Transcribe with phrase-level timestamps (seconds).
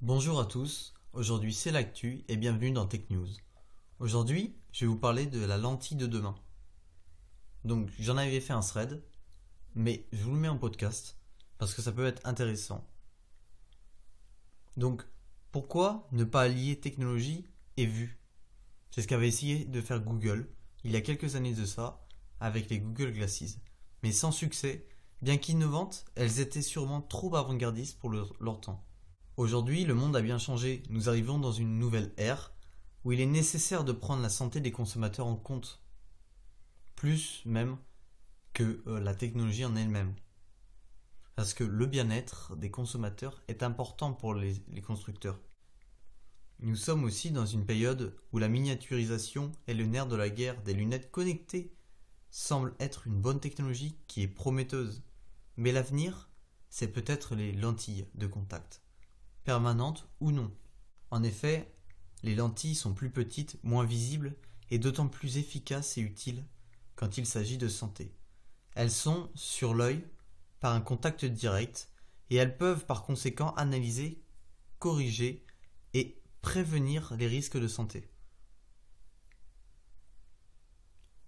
[0.00, 3.26] Bonjour à tous, aujourd'hui c'est l'actu et bienvenue dans Tech News.
[3.98, 6.36] Aujourd'hui, je vais vous parler de la lentille de demain.
[7.64, 9.02] Donc j'en avais fait un thread,
[9.74, 11.18] mais je vous le mets en podcast
[11.58, 12.86] parce que ça peut être intéressant.
[14.76, 15.02] Donc
[15.50, 17.44] pourquoi ne pas allier technologie
[17.76, 18.20] et vue?
[18.92, 20.48] C'est ce qu'avait essayé de faire Google
[20.84, 22.06] il y a quelques années de ça
[22.38, 23.58] avec les Google Glasses.
[24.04, 24.86] Mais sans succès,
[25.22, 28.84] bien qu'innovantes, elles étaient sûrement trop avant-gardistes pour leur, temps.
[29.38, 30.82] Aujourd'hui, le monde a bien changé.
[30.90, 32.52] Nous arrivons dans une nouvelle ère
[33.04, 35.80] où il est nécessaire de prendre la santé des consommateurs en compte.
[36.96, 37.76] Plus même
[38.52, 40.12] que euh, la technologie en elle-même.
[41.36, 45.38] Parce que le bien-être des consommateurs est important pour les, les constructeurs.
[46.58, 50.60] Nous sommes aussi dans une période où la miniaturisation est le nerf de la guerre.
[50.62, 51.72] Des lunettes connectées
[52.32, 55.04] semble être une bonne technologie qui est prometteuse.
[55.56, 56.28] Mais l'avenir,
[56.70, 58.82] c'est peut-être les lentilles de contact,
[59.44, 60.52] permanentes ou non.
[61.10, 61.72] En effet,
[62.22, 64.34] les lentilles sont plus petites, moins visibles
[64.70, 66.44] et d'autant plus efficaces et utiles
[66.96, 68.12] quand il s'agit de santé.
[68.74, 70.04] Elles sont sur l'œil
[70.60, 71.90] par un contact direct
[72.30, 74.22] et elles peuvent par conséquent analyser,
[74.78, 75.44] corriger
[75.94, 78.08] et prévenir les risques de santé.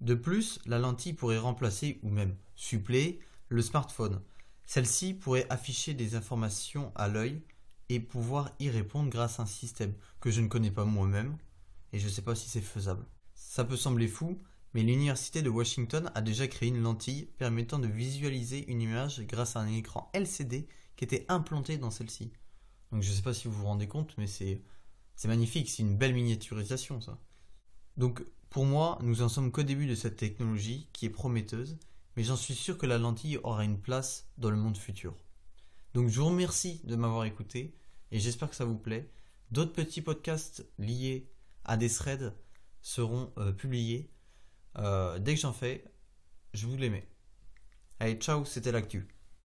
[0.00, 4.22] De plus, la lentille pourrait remplacer ou même suppléer le smartphone.
[4.64, 7.42] Celle-ci pourrait afficher des informations à l'œil
[7.88, 11.36] et pouvoir y répondre grâce à un système que je ne connais pas moi-même
[11.92, 13.06] et je ne sais pas si c'est faisable.
[13.34, 14.40] Ça peut sembler fou,
[14.74, 19.56] mais l'université de Washington a déjà créé une lentille permettant de visualiser une image grâce
[19.56, 22.30] à un écran LCD qui était implanté dans celle-ci.
[22.92, 24.62] Donc je ne sais pas si vous vous rendez compte, mais c'est
[25.24, 27.18] magnifique, c'est une belle miniaturisation ça.
[27.96, 31.78] Donc pour moi, nous en sommes qu'au début de cette technologie qui est prometteuse,
[32.16, 35.14] mais j'en suis sûr que la lentille aura une place dans le monde futur.
[35.94, 37.74] Donc je vous remercie de m'avoir écouté
[38.10, 39.10] et j'espère que ça vous plaît.
[39.50, 41.30] D'autres petits podcasts liés
[41.64, 42.34] à des threads
[42.80, 44.10] seront euh, publiés.
[44.76, 45.84] Euh, dès que j'en fais,
[46.54, 47.08] je vous les mets.
[48.00, 49.08] Allez, ciao, c'était l'actu.